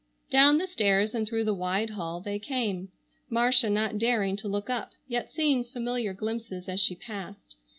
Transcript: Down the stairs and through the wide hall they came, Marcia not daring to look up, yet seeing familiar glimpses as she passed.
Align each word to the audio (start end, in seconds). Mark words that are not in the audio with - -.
Down 0.31 0.57
the 0.57 0.65
stairs 0.65 1.13
and 1.13 1.27
through 1.27 1.43
the 1.43 1.53
wide 1.53 1.91
hall 1.91 2.21
they 2.21 2.39
came, 2.39 2.89
Marcia 3.29 3.69
not 3.69 3.99
daring 3.99 4.35
to 4.37 4.47
look 4.47 4.67
up, 4.67 4.93
yet 5.07 5.29
seeing 5.29 5.63
familiar 5.63 6.11
glimpses 6.15 6.67
as 6.67 6.79
she 6.79 6.95
passed. 6.95 7.55